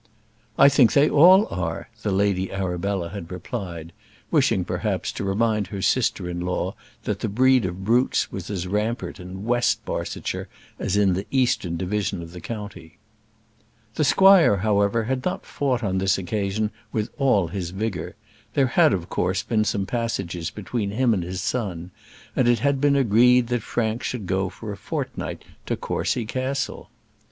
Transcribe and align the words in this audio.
"I 0.57 0.67
think 0.67 0.93
they 0.93 1.07
all 1.07 1.45
are," 1.51 1.87
the 2.01 2.11
Lady 2.11 2.51
Arabella 2.51 3.09
had 3.09 3.31
replied; 3.31 3.93
wishing, 4.31 4.65
perhaps, 4.65 5.11
to 5.11 5.23
remind 5.23 5.67
her 5.67 5.83
sister 5.83 6.27
in 6.27 6.39
law 6.39 6.73
that 7.03 7.19
the 7.19 7.29
breed 7.29 7.65
of 7.65 7.85
brutes 7.85 8.31
was 8.31 8.49
as 8.49 8.65
rampant 8.65 9.19
in 9.19 9.45
West 9.45 9.85
Barsetshire 9.85 10.47
as 10.79 10.97
in 10.97 11.13
the 11.13 11.27
eastern 11.29 11.77
division 11.77 12.23
of 12.23 12.31
the 12.31 12.41
county. 12.41 12.97
The 13.93 14.03
squire, 14.03 14.57
however, 14.57 15.03
had 15.03 15.23
not 15.23 15.45
fought 15.45 15.83
on 15.83 15.99
this 15.99 16.17
occasion 16.17 16.71
with 16.91 17.11
all 17.19 17.49
his 17.49 17.69
vigour. 17.69 18.15
There 18.55 18.65
had, 18.73 18.93
of 18.93 19.07
course, 19.07 19.43
been 19.43 19.65
some 19.65 19.85
passages 19.85 20.49
between 20.49 20.89
him 20.89 21.13
and 21.13 21.21
his 21.21 21.41
son, 21.41 21.91
and 22.35 22.47
it 22.47 22.57
had 22.57 22.81
been 22.81 22.95
agreed 22.95 23.49
that 23.49 23.61
Frank 23.61 24.01
should 24.01 24.25
go 24.25 24.49
for 24.49 24.71
a 24.71 24.77
fortnight 24.77 25.43
to 25.67 25.77
Courcy 25.77 26.25
Castle. 26.25 26.89